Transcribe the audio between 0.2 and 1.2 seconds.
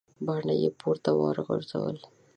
باڼه یې پورته